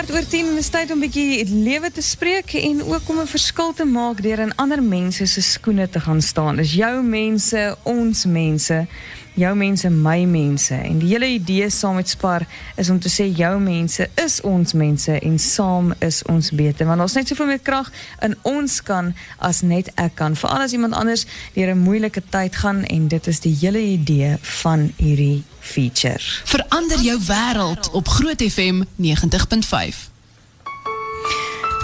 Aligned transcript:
kwart 0.00 0.16
oor 0.16 0.28
10 0.32 0.56
is 0.56 0.68
tyd 0.72 0.90
om 0.94 0.96
'n 0.96 1.04
bietjie 1.04 1.44
lewe 1.44 1.90
te 1.92 2.00
spreek 2.00 2.54
en 2.56 2.80
ook 2.88 3.08
om 3.12 3.18
'n 3.20 3.26
verskil 3.26 3.72
te 3.76 3.84
maak 3.84 4.22
deur 4.22 4.38
in 4.38 4.54
ander 4.56 4.82
mense 4.82 5.26
se 5.26 5.42
skoene 5.42 5.88
te 5.88 6.00
gaan 6.00 6.22
staan. 6.22 6.56
Dis 6.56 6.72
jou 6.72 7.02
mense, 7.02 7.76
ons 7.82 8.24
mense, 8.24 8.86
jou 9.34 9.54
mense, 9.56 9.88
my 9.90 10.24
mense. 10.24 10.74
En 10.74 10.98
die 10.98 11.08
hele 11.12 11.26
idee 11.26 11.70
saam 11.70 11.94
met 11.94 12.08
Spar 12.08 12.46
is 12.76 12.90
om 12.90 12.98
te 13.00 13.10
sê 13.12 13.28
jou 13.28 13.52
mense 13.60 14.08
is 14.14 14.40
ons 14.46 14.72
mense 14.72 15.18
en 15.18 15.38
saam 15.38 15.92
is 15.98 16.22
ons 16.22 16.50
beter. 16.50 16.86
Want 16.86 17.00
ons 17.00 17.16
net 17.18 17.28
soveel 17.28 17.52
meer 17.52 17.62
krag 17.62 17.92
in 18.26 18.36
ons 18.42 18.80
kan 18.82 19.14
as 19.38 19.62
net 19.62 19.92
ek 19.94 20.14
kan. 20.20 20.36
Veral 20.36 20.66
as 20.66 20.76
iemand 20.76 20.94
anders 20.94 21.26
deur 21.54 21.74
'n 21.74 21.78
moeilike 21.78 22.22
tyd 22.30 22.56
gaan 22.56 22.84
en 22.84 23.08
dit 23.08 23.26
is 23.26 23.40
die 23.40 23.56
hele 23.60 23.80
idee 23.80 24.36
van 24.40 24.92
hierdie 24.96 25.42
feature. 25.60 26.20
Verander 26.44 27.00
jou 27.00 27.18
wêreld 27.26 27.90
op 27.90 28.08
Groot 28.08 28.42
FM 28.42 28.82
90.5. 28.96 30.10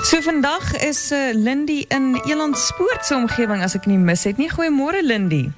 So 0.07 0.21
vandag 0.21 0.77
is 0.77 1.11
uh, 1.13 1.35
Lindy 1.35 1.85
in 1.89 2.21
Eland 2.25 2.59
Spoort 2.59 3.07
se 3.07 3.15
omgewing 3.15 3.63
as 3.63 3.75
ek 3.75 3.87
nie 3.91 3.99
mis 3.99 4.23
het 4.23 4.37
nie. 4.39 4.47
Goeiemôre 4.53 5.03
Lindy. 5.03 5.49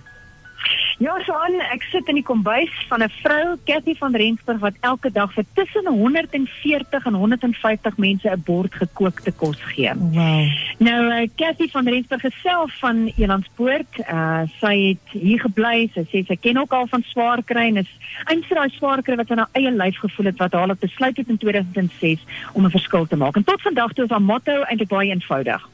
Ja, 0.98 1.12
Sjoan, 1.22 1.60
ek 1.70 1.84
sit 1.92 2.08
in 2.10 2.16
die 2.18 2.26
kombuis 2.26 2.72
van 2.90 3.04
'n 3.04 3.10
vrou, 3.22 3.54
Cathy 3.64 3.94
van 3.94 4.16
Rensburg 4.18 4.58
wat 4.58 4.74
elke 4.80 5.12
dag 5.14 5.30
vir 5.32 5.44
tussen 5.54 5.86
140 5.86 7.04
en 7.06 7.14
150 7.14 7.96
mense 7.96 8.28
'n 8.28 8.42
bord 8.42 8.74
gekookte 8.74 9.32
kos 9.32 9.62
gee. 9.62 9.92
Wow. 9.94 10.50
Nou, 10.78 11.00
uh, 11.06 11.28
Cathy 11.36 11.68
van 11.70 11.88
Rensburg 11.88 12.24
self 12.42 12.78
van 12.78 13.12
Elandspoort, 13.16 13.98
uh, 14.10 14.42
sy 14.60 14.74
het 14.88 15.22
hier 15.22 15.40
gebly. 15.40 15.90
Sy 15.94 16.02
sê 16.10 16.26
sy 16.26 16.36
ken 16.36 16.58
ook 16.58 16.72
al 16.72 16.86
van 16.86 17.02
swaar 17.06 17.42
kry 17.44 17.68
en 17.68 17.76
is 17.76 17.92
eintlik 18.24 18.58
daai 18.58 18.70
swaar 18.70 19.02
kry 19.02 19.14
wat 19.16 19.28
sy 19.28 19.34
na 19.34 19.48
eie 19.52 19.70
lyf 19.70 19.96
gevoel 20.02 20.26
het 20.26 20.38
wat 20.38 20.52
haar 20.52 20.70
op 20.70 20.80
besluit 20.80 21.16
het 21.16 21.28
in 21.28 21.38
2006 21.38 22.26
om 22.52 22.64
'n 22.64 22.70
verskil 22.70 23.06
te 23.06 23.16
maak. 23.16 23.36
En 23.36 23.44
tot 23.44 23.62
vandag 23.62 23.92
toe 23.92 24.04
is 24.04 24.10
haar 24.10 24.22
motto 24.22 24.62
eintlik 24.62 24.88
baie 24.88 25.10
eenvoudig. 25.10 25.68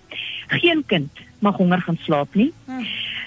Geen 0.49 0.85
kind 0.87 1.11
mag 1.39 1.57
honger 1.57 1.81
gaan 1.81 1.99
slaap 2.03 2.35
nie. 2.35 2.53
Hmm. 2.67 2.85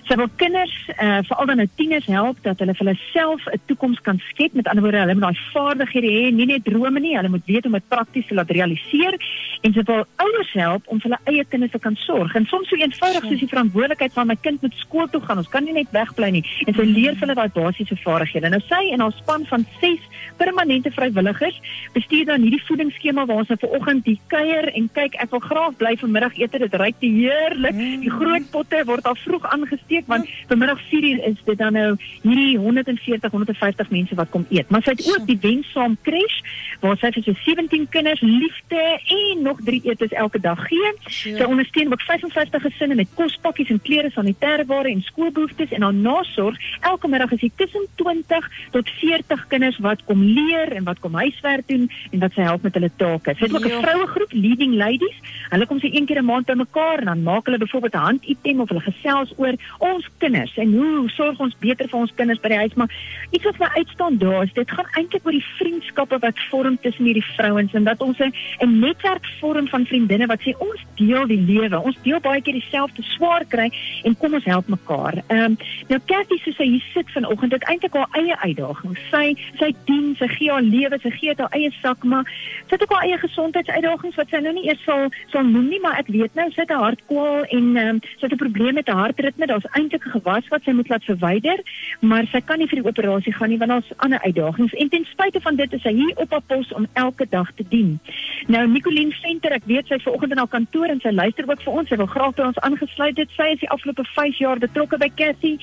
Sy 0.07 0.15
wil 0.15 0.29
kinders, 0.39 0.73
uh, 0.95 1.19
veral 1.27 1.49
dan 1.49 1.59
nou 1.59 1.67
tieners 1.75 2.05
help 2.07 2.37
dat 2.45 2.61
hulle 2.63 2.71
vir 2.77 2.85
hulle 2.85 2.99
self 3.11 3.47
'n 3.51 3.59
toekoms 3.67 3.99
kan 4.01 4.21
skep. 4.29 4.53
Met 4.53 4.67
ander 4.67 4.83
woorde, 4.83 5.03
hulle 5.03 5.13
moet 5.13 5.27
daai 5.27 5.41
vaardighede 5.53 6.07
hê, 6.07 6.31
nie 6.31 6.45
net 6.45 6.63
drome 6.63 6.99
nie, 6.99 7.15
hulle 7.17 7.29
moet 7.29 7.45
weet 7.45 7.63
hoe 7.67 7.73
om 7.73 7.79
dit 7.79 7.87
prakties 7.87 8.27
te 8.27 8.33
laat 8.33 8.51
realiseer 8.51 9.19
en 9.61 9.73
sy 9.73 9.83
wil 9.87 10.03
ouers 10.23 10.51
help 10.53 10.87
om 10.91 10.99
vir 11.01 11.09
hulle 11.09 11.33
eie 11.33 11.45
kinders 11.51 11.73
te 11.73 11.81
kan 11.81 11.95
sorg. 12.03 12.35
En 12.37 12.45
soms 12.49 12.69
so 12.69 12.79
eenvoudig 12.79 13.25
soos 13.25 13.41
die 13.41 13.49
verantwoordelikheid 13.49 14.13
van 14.13 14.29
my 14.31 14.37
kind 14.41 14.61
moet 14.61 14.75
skool 14.81 15.09
toe 15.11 15.21
gaan. 15.25 15.41
Ons 15.41 15.51
kan 15.53 15.65
nie 15.65 15.75
net 15.75 15.91
wegbly 15.95 16.29
nie. 16.37 16.43
En 16.67 16.75
sy 16.77 16.85
leer 16.87 17.17
vir 17.17 17.27
hulle 17.27 17.37
daai 17.39 17.53
basiese 17.55 17.97
vaardighede. 18.03 18.51
Nou 18.53 18.61
sy 18.67 18.83
en 18.93 19.03
haar 19.05 19.15
span 19.17 19.45
van 19.49 19.65
6 19.81 20.05
permanente 20.37 20.91
vrywilligers 20.93 21.57
bestuur 21.95 22.27
dan 22.29 22.43
hierdie 22.45 22.61
voedingsskema 22.67 23.25
waar 23.25 23.41
ons 23.43 23.51
nou 23.51 23.57
vanoggend 23.63 24.05
die 24.05 24.19
kuier 24.31 24.69
en 24.77 24.89
kyk, 24.93 25.17
ek 25.23 25.31
wil 25.33 25.43
graag 25.45 25.77
bly 25.81 25.95
vanmiddagete. 26.01 26.61
Dit 26.65 26.77
ruik 26.77 26.99
te 27.01 27.09
heerlik. 27.09 27.81
Die 28.03 28.13
groot 28.13 28.49
potte 28.53 28.83
word 28.89 29.07
al 29.09 29.17
vroeg 29.23 29.47
aangesteek 29.53 30.07
want 30.11 30.29
vanmiddag 30.51 30.81
4uur 30.91 31.23
is 31.31 31.41
dit 31.47 31.57
dan 31.57 31.73
nou 31.77 31.89
hierdie 32.21 32.57
140 32.61 33.31
150 33.31 33.91
mense 33.93 34.15
wat 34.19 34.29
kom 34.33 34.45
eet. 34.49 34.69
Maar 34.69 34.85
sy 34.85 34.95
het 34.95 35.05
ook 35.07 35.25
die 35.27 35.39
wensaam 35.41 35.97
crash 36.05 36.39
waar 36.83 36.97
sy 37.01 37.11
vir 37.15 37.25
so 37.25 37.35
17 37.45 37.87
kinders 37.93 38.21
liefde 38.21 38.83
en 39.17 39.46
nog 39.47 39.61
3 39.69 39.81
etes 39.91 40.15
elke 40.23 40.39
dag 40.43 40.59
gee. 40.67 40.91
Sy 41.07 41.45
ondersteun 41.47 41.91
ook 41.93 42.03
55 42.09 42.61
gesinne 42.67 42.95
met 42.99 43.13
kospakkies 43.19 43.71
en 43.73 43.81
klere, 43.81 44.11
sanitêre 44.15 44.65
ware 44.69 44.91
en 44.91 45.01
skoolbehoeftes 45.01 45.73
en 45.75 45.87
haar 45.87 45.97
nasorg. 45.97 46.59
Elke 46.91 47.07
middag 47.07 47.31
is 47.37 47.43
dit 47.45 47.55
tussen 47.55 47.87
20 48.01 48.49
tot 48.75 48.89
40 48.99 49.47
kinders 49.53 49.79
wat 49.87 50.03
kom 50.09 50.23
leer 50.23 50.73
en 50.77 50.83
wat 50.89 50.99
kom 50.99 51.15
huiswerk 51.15 51.67
doen 51.71 51.87
en 52.11 52.25
wat 52.25 52.35
sy 52.35 52.47
help 52.49 52.67
met 52.67 52.77
hulle 52.79 52.91
take. 52.97 53.35
Sy 53.37 53.47
het 53.47 53.55
ook 53.55 53.65
'n 53.65 53.81
vroue 53.85 54.07
groep 54.07 54.31
leading 54.31 54.75
ladies. 54.75 55.17
Hulle 55.49 55.65
kom 55.65 55.79
sy 55.79 55.89
een 55.93 56.05
keer 56.05 56.21
'n 56.21 56.25
maand 56.25 56.45
bymekaar 56.45 56.99
en 56.99 57.05
dan 57.05 57.23
maak 57.23 57.45
hulle 57.45 57.57
byvoorbeeld 57.57 57.93
'n 57.93 58.07
handitem 58.09 58.61
of 58.61 58.69
hulle 58.69 58.81
gesels 58.81 59.33
oor 59.37 59.55
ons 59.77 60.09
kinders 60.17 60.57
en 60.57 60.73
hoe 60.73 61.09
sorg 61.09 61.39
ons 61.39 61.55
beter 61.59 61.89
vir 61.89 61.99
ons 61.99 62.13
kinders 62.15 62.41
by 62.43 62.51
die 62.53 62.61
huis 62.63 62.75
maar 62.79 62.91
iets 63.31 63.43
wat 63.43 63.59
my 63.59 63.69
uitstaan 63.79 64.17
daar 64.17 64.43
is 64.43 64.53
dit 64.53 64.71
gaan 64.71 64.89
eintlik 64.99 65.25
oor 65.25 65.35
die 65.35 65.45
vriendskappe 65.59 66.19
wat 66.19 66.43
vorm 66.49 66.77
tussen 66.81 67.05
hierdie 67.09 67.25
vrouens 67.35 67.73
en 67.73 67.83
dat 67.83 68.01
ons 68.01 68.19
'n 68.19 68.79
netwerk 68.79 69.25
vorm 69.39 69.67
van 69.67 69.85
vriendinne 69.85 70.27
wat 70.31 70.41
sê 70.41 70.53
ons 70.57 70.83
deel 70.95 71.27
die 71.27 71.41
lewe 71.41 71.79
ons 71.79 71.97
deel 72.03 72.19
baie 72.19 72.41
keer 72.41 72.57
dieselfde 72.57 73.03
swaar 73.15 73.45
kry 73.49 73.69
en 74.03 74.17
kom 74.17 74.33
ons 74.33 74.45
help 74.45 74.67
mekaar. 74.67 75.21
Ehm 75.27 75.43
um, 75.51 75.57
nou 75.87 75.99
Cathy 76.05 76.37
soos 76.43 76.55
sy 76.59 76.67
hier 76.67 76.85
sit 76.93 77.11
vanoggend 77.15 77.51
het 77.51 77.63
eintlik 77.71 77.93
haar 77.93 78.09
eie 78.19 78.37
uitdagings. 78.43 79.01
Sy 79.11 79.35
sy 79.59 79.73
dien, 79.89 80.15
sy 80.19 80.27
gee 80.27 80.51
haar 80.51 80.65
lewe, 80.65 80.99
sy 81.03 81.11
gee 81.19 81.35
haar 81.37 81.53
eie 81.57 81.71
sak 81.81 82.03
maar 82.03 82.25
sy 82.67 82.75
het 82.75 82.83
ook 82.83 82.95
haar 82.95 83.07
eie 83.07 83.17
gesondheidsuitdagings 83.17 84.19
wat 84.19 84.29
sy 84.29 84.41
nou 84.43 84.53
nie 84.53 84.67
eers 84.69 84.83
sal 84.85 85.07
sal 85.33 85.43
noem 85.43 85.69
nie 85.71 85.81
maar 85.83 85.99
ek 86.01 86.11
weet 86.13 86.35
nou 86.35 86.49
sy 86.51 86.61
het 86.61 86.71
'n 86.71 86.83
hartkwal 86.85 87.43
en 87.45 87.65
ehm 87.75 87.95
um, 87.95 88.01
sy 88.19 88.25
het 88.27 88.33
'n 88.33 88.43
probleem 88.43 88.73
met 88.73 88.87
haar 88.87 89.07
hartritme. 89.07 89.45
Daar's 89.47 89.69
eintlik 89.71 90.05
'n 90.05 90.15
gewas 90.19 90.47
wat 90.49 90.63
sy 90.63 90.71
moet 90.71 90.89
laat 90.89 91.03
verwyder, 91.03 91.59
maar 91.99 92.25
sy 92.31 92.41
kan 92.41 92.57
nie 92.57 92.67
vir 92.67 92.81
die 92.81 92.89
operasie 92.89 93.33
gaan 93.33 93.49
nie 93.49 93.57
want 93.57 93.71
daar's 93.71 93.91
ander 93.97 94.21
uitdagings 94.21 94.73
en 94.73 94.89
ten 94.89 95.05
spyte 95.05 95.41
van 95.41 95.55
dit 95.55 95.73
is 95.73 95.81
sy 95.81 95.93
hier 95.93 96.15
op 96.15 96.31
haar 96.31 96.41
pos 96.47 96.73
om 96.73 96.87
elke 96.93 97.25
dag 97.29 97.51
te 97.55 97.65
dien. 97.69 97.99
Nou 98.47 98.67
Nicoline 98.67 99.11
Venter, 99.27 99.51
ek 99.57 99.65
weet 99.67 99.89
sy 99.91 99.97
vanoggend 99.99 100.31
in 100.31 100.39
haar 100.39 100.47
kantoor 100.47 100.87
en 100.87 101.01
sy 101.03 101.11
luister 101.11 101.47
ook 101.49 101.59
vir 101.65 101.73
ons. 101.79 101.89
Sy 101.91 101.97
wil 101.99 102.07
graag 102.07 102.35
by 102.37 102.45
ons 102.47 102.59
aangesluit 102.63 103.17
het. 103.19 103.31
Sy 103.35 103.47
is 103.55 103.59
die 103.59 103.69
afgelope 103.73 104.05
5 104.13 104.37
jaar 104.39 104.61
betrokke 104.63 104.99
by 105.01 105.09
Cathy 105.19 105.57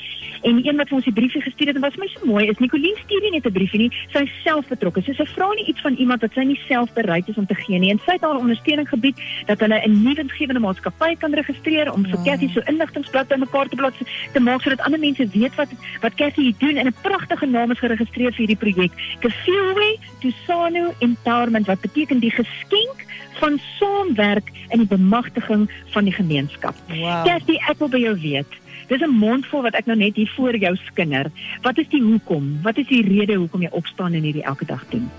en 0.45 0.59
een 0.61 0.77
wat 0.77 0.91
vir 0.91 0.99
ons 0.99 1.07
die 1.09 1.15
briefie 1.17 1.41
gestuur 1.41 1.71
het 1.73 1.79
en 1.81 1.87
wat 1.87 1.97
vir 1.97 2.03
my 2.03 2.09
so 2.13 2.29
mooi 2.29 2.43
is, 2.53 2.61
Nicoline 2.61 3.01
stuur 3.01 3.23
nie 3.25 3.31
net 3.39 3.47
'n 3.49 3.55
briefie 3.57 3.81
nie, 3.81 3.91
sy 4.13 4.25
is 4.29 4.35
self 4.45 4.69
betrokke. 4.69 5.01
So 5.07 5.17
sy 5.17 5.25
vra 5.33 5.49
nie 5.57 5.65
iets 5.73 5.81
van 5.81 5.97
iemand 5.97 6.21
wat 6.21 6.35
sy 6.35 6.45
nie 6.45 6.61
self 6.69 6.93
bereid 6.93 7.29
is 7.29 7.39
om 7.41 7.47
te 7.47 7.55
gee 7.55 7.79
nie 7.79 7.91
en 7.91 8.01
sy 8.05 8.19
het 8.19 8.27
haar 8.27 8.37
ondersteuning 8.37 8.89
gebied 8.89 9.17
dat 9.47 9.61
hulle 9.61 9.81
'n 9.81 10.03
nuwe 10.03 10.15
winsgewende 10.21 10.61
maatskappy 10.61 11.17
kan 11.17 11.33
registreer 11.33 11.93
om 11.93 12.05
vir 12.05 12.21
Cathy 12.25 12.49
so 12.53 12.61
inligtingsblad 12.67 13.29
bymekaar 13.29 13.69
te 13.69 13.77
plaas 13.77 13.95
te 14.33 14.41
maak 14.41 14.61
sodat 14.63 14.85
ander 14.85 15.01
mense 15.01 15.25
weet 15.33 15.55
wat 15.57 15.71
wat 16.03 16.15
Cassie 16.15 16.45
hier 16.45 16.59
doen 16.59 16.77
en 16.77 16.87
'n 16.87 16.97
pragtige 17.03 17.47
naam 17.47 17.71
is 17.71 17.79
geregistreer 17.79 18.33
vir 18.33 18.47
hierdie 18.47 18.63
projek. 18.65 18.93
Kefilwe 19.21 19.97
Tusano 20.21 20.93
Empowerment 21.01 21.67
wat 21.67 21.81
beteken 21.81 22.19
die 22.19 22.31
geskenk 22.31 23.07
van 23.41 23.54
saamwerk 23.79 24.51
in 24.69 24.79
die 24.79 24.87
bemagtiging 24.87 25.71
van 25.95 26.05
die 26.05 26.13
gemeenskap. 26.13 26.75
Wow. 26.89 27.25
Cassie, 27.25 27.61
ek 27.69 27.79
wil 27.79 27.89
by 27.89 27.99
jou 27.99 28.15
weet. 28.21 28.61
Dis 28.89 29.01
'n 29.01 29.11
mondvol 29.11 29.63
wat 29.63 29.75
ek 29.75 29.87
nou 29.87 29.97
net 29.97 30.17
hier 30.17 30.33
voor 30.37 30.57
jou 30.57 30.77
skinder. 30.77 31.31
Wat 31.63 31.79
is 31.79 31.89
die 31.89 32.03
hoekom? 32.03 32.59
Wat 32.63 32.77
is 32.77 32.87
die 32.87 33.03
rede 33.03 33.35
hoekom 33.35 33.63
jy 33.63 33.71
opstaan 33.71 34.13
en 34.13 34.23
hierdie 34.23 34.45
elke 34.45 34.65
dag 34.65 34.85
doen? 34.91 35.11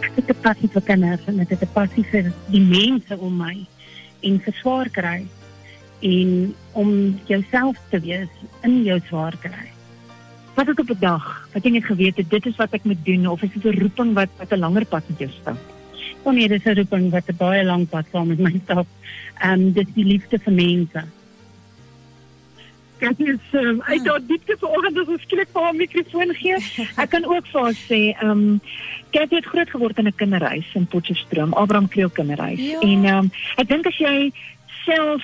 Ek 0.00 0.12
het 0.16 0.28
'n 0.28 0.40
passie 0.40 0.68
vir 0.68 0.82
kinders 0.82 1.24
en 1.26 1.40
ek 1.40 1.50
het 1.50 1.62
'n 1.62 1.72
passie 1.72 2.04
vir 2.04 2.32
die 2.50 2.60
mense 2.60 3.18
om 3.18 3.36
my 3.36 3.66
en 4.20 4.40
vir 4.40 4.54
swaar 4.60 4.88
kry 4.88 5.26
en 6.00 6.54
om 6.72 7.20
jouself 7.26 7.76
te 7.90 8.00
wees 8.00 8.28
in 8.62 8.82
jou 8.84 9.00
swaar 9.08 9.36
kry. 9.40 9.66
Wat 10.54 10.66
het 10.66 10.80
op 10.80 10.90
'n 10.90 11.00
dag 11.00 11.48
wat 11.52 11.64
jy 11.64 11.70
net 11.70 11.84
geweet 11.84 12.16
het 12.16 12.30
dit 12.30 12.46
is 12.46 12.56
wat 12.56 12.72
ek 12.72 12.84
moet 12.84 13.04
doen 13.04 13.26
of 13.26 13.42
is 13.42 13.50
dit 13.52 13.64
'n 13.64 13.80
roeping 13.80 14.14
wat 14.14 14.28
wat 14.38 14.52
'n 14.52 14.58
langer 14.58 14.84
pad 14.84 15.08
met 15.08 15.18
jou 15.18 15.30
stap? 15.40 15.75
Oh 16.26 16.32
nee, 16.34 16.48
dis 16.48 16.64
'n 16.64 16.74
roeping 16.74 17.10
wat 17.10 17.28
'n 17.30 17.36
baie 17.38 17.64
lang 17.64 17.88
pad 17.88 18.06
saam 18.12 18.26
met 18.28 18.38
my 18.38 18.60
stap. 18.64 18.86
Ehm 19.38 19.52
um, 19.52 19.72
dis 19.72 19.86
die 19.94 20.04
liefde 20.04 20.38
vir 20.38 20.52
mense. 20.52 21.04
Jy 22.98 23.38
sê, 23.52 23.60
um, 23.60 23.80
ek 23.86 24.06
het 24.08 24.28
diepte 24.28 24.56
vanoggend 24.58 24.98
as 24.98 25.08
ek 25.14 25.20
skielik 25.20 25.50
vir 25.52 25.62
haar 25.62 25.76
mikrofoon 25.76 26.32
gee. 26.34 26.58
Ek 26.96 27.10
kan 27.12 27.24
ook 27.24 27.46
vir 27.52 27.60
haar 27.62 27.78
sê, 27.88 28.00
ehm 28.18 28.30
um, 28.30 28.60
het 29.12 29.46
groot 29.52 29.70
geword 29.70 29.98
in 29.98 30.06
'n 30.06 30.16
kinderhuis 30.16 30.74
in 30.74 30.86
Potchefstroom, 30.86 31.52
Abraham 31.52 31.88
Kriel 31.88 32.10
kinderhuis. 32.10 32.60
Ja. 32.60 32.80
En 32.80 33.04
ehm 33.04 33.18
um, 33.18 33.30
ek 33.56 33.68
dink 33.68 33.86
as 33.86 33.98
jy 33.98 34.32
self 34.84 35.22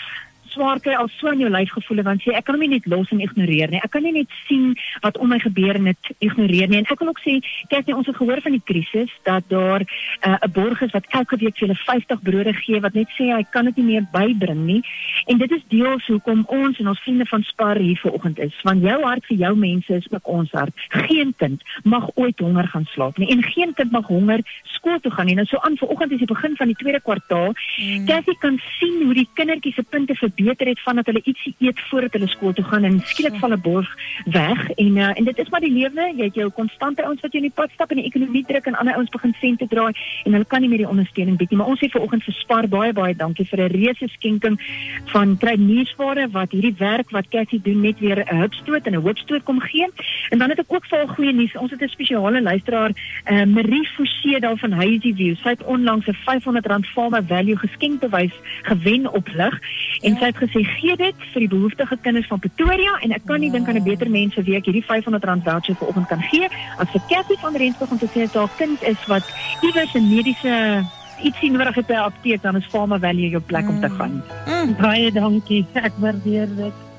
swaar 0.52 0.80
kry 0.80 0.94
al 0.98 1.08
so 1.16 1.30
in 1.32 1.42
jou 1.42 1.50
lyf 1.50 1.72
gevoel 1.76 2.02
want 2.06 2.22
sê 2.24 2.34
ek 2.36 2.46
kan 2.46 2.56
hom 2.56 2.64
nie 2.64 2.74
net 2.74 2.86
los 2.90 3.10
en 3.14 3.22
ignoreer 3.24 3.70
nie. 3.72 3.80
Ek 3.84 3.92
kan 3.94 4.04
nie 4.04 4.14
net 4.14 4.30
sien 4.48 4.72
wat 5.04 5.18
om 5.22 5.30
my 5.32 5.38
gebeur 5.42 5.78
en 5.78 5.90
dit 5.90 6.10
ignoreer 6.26 6.70
nie. 6.70 6.82
En 6.82 6.90
ek 6.92 7.00
wil 7.02 7.12
ook 7.12 7.22
sê, 7.24 7.38
kyk 7.72 7.88
jy 7.88 7.96
ons 7.96 8.08
het 8.10 8.18
gehoor 8.18 8.42
van 8.44 8.56
die 8.56 8.64
krisis 8.68 9.12
dat 9.28 9.46
daar 9.52 9.84
uh, 9.84 10.36
'n 10.36 10.52
borg 10.52 10.82
is 10.82 10.92
wat 10.96 11.06
elke 11.10 11.38
week 11.40 11.56
vir 11.56 11.66
julle 11.66 11.78
50 11.78 12.22
brode 12.22 12.54
gee 12.60 12.80
wat 12.80 12.94
net 12.94 13.10
sê 13.18 13.30
hy 13.32 13.42
kan 13.50 13.64
dit 13.64 13.76
nie 13.76 13.88
meer 13.92 14.06
bybring 14.12 14.66
nie. 14.66 14.82
En 15.26 15.38
dit 15.38 15.50
is 15.50 15.64
deels 15.68 16.06
hoekom 16.06 16.44
ons 16.48 16.78
en 16.78 16.88
ons 16.88 17.02
vriende 17.04 17.26
van 17.26 17.42
Spar 17.42 17.76
hier 17.76 18.00
vanoggend 18.02 18.38
is. 18.38 18.54
Want 18.62 18.82
jou 18.82 18.98
hart 19.02 19.26
vir 19.26 19.36
jou 19.36 19.54
mense 19.56 19.94
is 19.94 20.10
ook 20.10 20.28
ons 20.28 20.50
hart. 20.52 20.74
Geen 20.88 21.34
kind 21.36 21.62
mag 21.84 22.10
ooit 22.14 22.38
honger 22.38 22.68
gaan 22.68 22.86
slaap 22.94 23.18
nie 23.18 23.30
en 23.30 23.42
geen 23.42 23.74
kind 23.74 23.90
mag 23.90 24.06
honger 24.06 24.40
skool 24.62 24.98
toe 25.00 25.12
gaan 25.12 25.26
nie. 25.26 25.34
Nou 25.34 25.46
so 25.46 25.56
aan 25.58 25.76
vanoggend 25.76 26.12
is 26.12 26.18
die 26.18 26.32
begin 26.34 26.56
van 26.56 26.66
die 26.66 26.76
tweede 26.76 27.00
kwartaal. 27.00 27.52
Mm. 27.78 28.06
Kathy 28.06 28.34
kan 28.38 28.60
sien 28.78 29.02
hoe 29.04 29.14
die 29.14 29.28
kindertjies 29.34 29.74
se 29.74 29.82
punte 29.82 30.14
verbeter 30.14 30.41
verbeter 30.42 30.66
het 30.66 30.80
van 30.80 30.96
dat 30.96 31.06
hulle 31.06 31.20
ietsie 31.24 31.54
eet 31.58 31.80
voordat 31.88 32.12
hulle 32.12 32.28
skool 32.28 32.52
toe 32.52 32.64
gaan 32.64 32.84
en 32.84 33.00
skielik 33.04 33.36
val 33.40 33.52
'n 33.52 33.60
borg 33.60 33.88
weg. 34.24 34.70
En 34.70 34.96
uh, 34.96 35.18
en 35.18 35.24
dit 35.24 35.38
is 35.38 35.48
maar 35.48 35.60
die 35.60 35.72
lewe. 35.72 36.12
Jy 36.16 36.24
het 36.24 36.34
jou 36.34 36.50
konstante 36.50 37.04
ouens 37.04 37.20
wat 37.20 37.32
jou 37.32 37.42
in 37.42 37.50
die 37.50 37.60
pad 37.60 37.70
stap 37.74 37.90
en 37.90 37.96
die 37.96 38.06
ekonomie 38.06 38.44
druk 38.46 38.66
en 38.66 38.74
ander 38.74 38.94
ouens 38.94 39.10
begin 39.10 39.34
sente 39.40 39.66
draai 39.68 39.92
en 40.24 40.32
hulle 40.32 40.44
kan 40.44 40.60
nie 40.60 40.68
meer 40.68 40.84
die 40.84 40.88
ondersteuning 40.88 41.36
bied 41.36 41.50
nie. 41.50 41.58
Maar 41.58 41.66
ons 41.66 41.80
het 41.80 41.90
vanoggend 41.90 42.24
vir 42.24 42.34
Spar 42.34 42.68
baie 42.68 42.92
baie 42.92 43.14
dankie 43.14 43.46
vir 43.46 43.60
'n 43.60 43.72
reuse 43.72 44.08
skenking 44.08 44.60
van 45.04 45.36
traineesware 45.36 46.28
wat 46.30 46.50
hierdie 46.50 46.74
werk 46.78 47.10
wat 47.10 47.28
Cassie 47.28 47.60
doen 47.62 47.80
net 47.80 47.98
weer 47.98 48.18
'n 48.18 48.36
hupstoot 48.36 48.86
en 48.86 48.94
'n 48.94 49.02
hoopstoot 49.02 49.42
kom 49.42 49.60
gee. 49.60 49.86
En 50.30 50.38
dan 50.38 50.48
het 50.48 50.58
ek 50.58 50.72
ook 50.72 50.86
vir 50.86 51.08
goeie 51.08 51.32
nuus. 51.32 51.56
Ons 51.56 51.70
het 51.70 51.80
'n 51.80 51.88
spesiale 51.88 52.42
luisteraar 52.42 52.90
uh, 53.30 53.44
Marie 53.44 53.88
Forsie 53.96 54.40
daar 54.40 54.56
van 54.56 54.72
Hazy 54.72 55.14
View. 55.14 55.36
Sy 55.36 55.48
het 55.48 55.64
onlangs 55.64 56.06
'n 56.06 56.16
R500 56.24 56.86
Farmer 56.92 57.24
Value 57.26 57.56
geskenkbewys 57.56 58.32
gewen 58.62 59.12
op 59.12 59.28
lig 59.34 59.60
en 60.02 60.12
ja. 60.12 60.18
sy 60.18 60.31
het 60.32 60.40
gesê 60.48 60.64
gee 60.64 60.96
dit 60.96 61.26
vir 61.32 61.44
die 61.44 61.50
behoeftige 61.52 61.98
kinders 62.02 62.28
van 62.32 62.40
Pretoria 62.42 62.96
en 63.04 63.12
ek 63.12 63.26
kan 63.28 63.40
nie 63.40 63.50
dink 63.50 63.68
aan 63.68 63.76
'n 63.76 63.84
beter 63.84 64.10
mens 64.10 64.34
vir 64.34 64.44
wie 64.44 64.56
ek 64.56 64.66
hierdie 64.66 64.84
R500 64.84 65.44
voucher 65.44 65.76
vanoggend 65.76 66.08
kan 66.08 66.22
gee 66.30 66.48
as 66.78 66.90
vir 66.90 67.02
Cassie 67.08 67.38
van 67.44 67.56
Rensburg 67.56 67.90
om 67.90 67.98
te 67.98 68.10
sê 68.14 68.26
dat 68.26 68.34
haar 68.34 68.56
kind 68.56 68.82
is 68.82 69.06
wat 69.06 69.24
iewers 69.62 69.94
'n 69.94 70.08
mediese 70.08 70.84
ietsie 71.22 71.50
nodig 71.50 71.74
het 71.74 71.86
by 71.86 71.94
'n 71.94 72.08
apteek 72.10 72.42
dan 72.42 72.56
is 72.56 72.66
Farmer 72.66 73.00
Value 73.00 73.28
jou 73.28 73.42
plek 73.42 73.68
om 73.68 73.80
te 73.80 73.88
mm. 73.88 73.96
gaan. 73.96 74.22
Mm. 74.46 74.76
Baie 74.80 75.12
dankie. 75.12 75.66
Ek 75.72 75.92
waardeer 75.98 76.48
dit. 76.56 76.91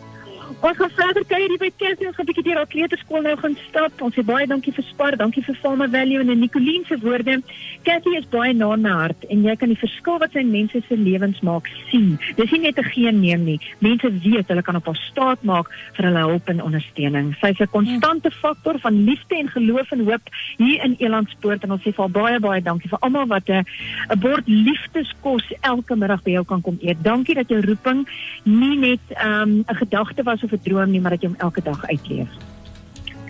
Ons 0.63 0.77
gaan 0.77 0.91
verder 0.95 1.23
kyk 1.27 1.43
hier 1.43 1.59
by 1.59 1.69
Kersie, 1.77 2.07
ons 2.07 2.15
gaan 2.15 2.25
'n 2.25 2.31
bietjie 2.31 2.43
deur 2.43 2.59
haar 2.59 2.67
kleuterskool 2.67 3.21
nou 3.21 3.35
gaan 3.37 3.55
stap. 3.67 4.01
Ons 4.01 4.15
sê 4.15 4.23
baie 4.23 4.47
dankie 4.47 4.73
vir 4.73 4.83
Spar, 4.83 5.15
dankie 5.17 5.43
vir 5.43 5.55
Farmer 5.55 5.89
Value 5.89 6.19
en 6.19 6.39
Nicoline 6.39 6.85
se 6.85 6.97
woorde. 6.99 7.41
Kersie 7.83 8.17
is 8.17 8.25
baie 8.29 8.53
na 8.53 8.75
my 8.75 8.89
hart 8.89 9.25
en 9.29 9.43
jy 9.43 9.55
kan 9.55 9.69
die 9.69 9.77
verskil 9.77 10.19
wat 10.19 10.31
sy 10.31 10.43
mense 10.43 10.81
se 10.87 10.95
lewens 10.95 11.41
maak 11.41 11.67
sien. 11.89 12.19
Dis 12.37 12.51
nie 12.51 12.59
net 12.59 12.77
'n 12.77 12.83
geen 12.83 13.19
neem 13.19 13.43
nie. 13.43 13.59
Mense 13.79 14.09
weet 14.09 14.47
hulle 14.47 14.61
kan 14.61 14.75
op 14.75 14.85
haar 14.85 14.99
staat 15.11 15.43
maak 15.43 15.67
vir 15.95 16.05
hulle 16.05 16.19
hulp 16.19 16.49
en 16.49 16.61
ondersteuning. 16.61 17.35
Sy's 17.41 17.59
'n 17.59 17.67
konstante 17.67 18.31
faktor 18.31 18.79
van 18.79 19.03
liefde 19.03 19.35
en 19.35 19.49
geloof 19.49 19.91
en 19.91 20.05
hoop 20.05 20.21
hier 20.57 20.83
in 20.83 20.95
Elandspoort 20.99 21.63
en 21.63 21.71
ons 21.71 21.81
sê 21.81 21.93
vir 21.93 22.09
baie 22.09 22.39
baie 22.39 22.61
dankie 22.61 22.89
vir 22.89 22.99
almal 23.01 23.27
wat 23.27 23.49
'n 23.49 23.65
'n 24.09 24.19
bord 24.19 24.47
liefdeskos 24.47 25.43
elke 25.61 25.95
middag 25.95 26.23
by 26.23 26.31
jou 26.31 26.45
kan 26.45 26.61
kom 26.61 26.77
eet. 26.81 27.03
Dankie 27.03 27.35
dat 27.35 27.49
jou 27.49 27.61
roeping 27.61 28.07
nie 28.43 28.77
net 28.77 28.99
ehm, 29.09 29.49
'n 29.49 29.65
um, 29.69 29.75
gedagte 29.75 30.23
was 30.23 30.32
of 30.41 30.51
'n 30.51 30.59
droom 30.63 30.89
nie, 30.89 31.01
maar 31.01 31.11
dat 31.11 31.21
jy 31.21 31.27
hom 31.27 31.37
elke 31.37 31.61
dag 31.61 31.85
uitleef. 31.85 32.29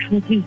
Dankie. 0.09 0.43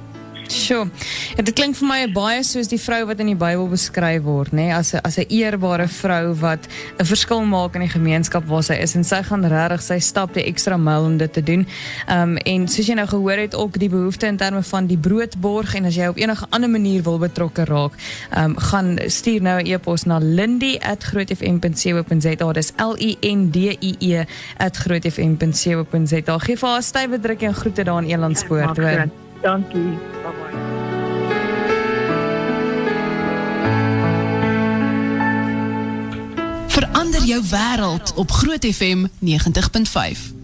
Sjoe. 0.49 0.89
Ja, 1.37 1.43
dit 1.45 1.53
klink 1.53 1.77
vir 1.77 1.85
my 1.85 1.99
baie 2.17 2.41
soos 2.49 2.71
die 2.73 2.79
vrou 2.81 3.03
wat 3.11 3.19
in 3.21 3.29
die 3.29 3.37
Bybel 3.37 3.67
beskryf 3.69 4.23
word, 4.25 4.55
nê, 4.57 4.71
nee? 4.71 4.73
as 4.73 4.95
'n 4.95 5.01
as 5.05 5.19
'n 5.19 5.27
eerbare 5.29 5.87
vrou 5.87 6.33
wat 6.41 6.67
'n 6.99 7.05
verskil 7.05 7.45
maak 7.45 7.75
in 7.75 7.83
die 7.83 7.93
gemeenskap 7.93 8.47
waar 8.49 8.63
sy 8.63 8.73
is 8.81 8.95
en 8.97 9.05
sy 9.05 9.23
gaan 9.23 9.45
regtig 9.45 9.83
sy 9.83 9.99
stap 9.99 10.33
die 10.33 10.49
ekstra 10.49 10.79
myl 10.79 11.05
om 11.05 11.19
dit 11.19 11.33
te 11.33 11.43
doen. 11.43 11.67
Ehm 12.09 12.23
um, 12.23 12.37
en 12.37 12.69
soos 12.69 12.87
jy 12.87 12.95
nou 12.95 13.07
gehoor 13.07 13.37
het 13.37 13.55
ook 13.55 13.79
die 13.79 13.89
behoefte 13.89 14.27
in 14.27 14.37
terme 14.37 14.63
van 14.63 14.87
die 14.87 14.97
broodborg 14.97 15.75
en 15.75 15.85
as 15.85 15.95
jy 15.95 16.07
op 16.09 16.17
enige 16.17 16.47
ander 16.51 16.71
manier 16.71 17.03
wil 17.03 17.19
betrokke 17.19 17.65
raak, 17.65 17.93
ehm 18.31 18.45
um, 18.45 18.59
gaan 18.59 18.99
stuur 19.07 19.43
nou 19.43 19.61
'n 19.61 19.67
e-pos 19.67 20.05
na 20.05 20.19
lindy@grootfm.co.za. 20.19 22.53
Dis 22.53 22.73
L 22.79 22.97
I 22.99 23.17
N 23.21 23.51
D 23.51 23.57
I 23.81 23.97
E 23.99 24.25
@grootfm.co.za. 24.73 26.39
Geef 26.39 26.61
haar 26.61 26.79
'n 26.79 26.83
stywe 26.83 27.21
drukkie 27.21 27.49
en 27.49 27.55
groete 27.55 27.85
daar 27.85 28.03
in 28.03 28.09
Elandspoort, 28.09 28.77
Dankie. 29.43 30.16
Jou 37.27 37.43
wêreld 37.51 38.15
op 38.15 38.31
Groot 38.31 38.65
FM 38.65 39.07
90.5. 39.21 40.36